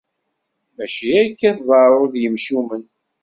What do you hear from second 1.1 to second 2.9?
akka i tḍerru d yimcumen.